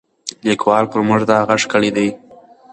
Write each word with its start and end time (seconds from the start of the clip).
لیکوال 0.45 0.83
پر 0.91 0.99
موږ 1.07 1.21
دا 1.29 1.37
غږ 1.47 1.61
کړی 1.71 1.89
دی. 1.95 2.09